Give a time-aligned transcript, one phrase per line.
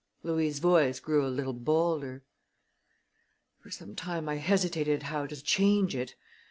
[0.23, 2.23] Louis' voice grew a little bolder.
[3.59, 6.15] "For some time I hesitated how to change it.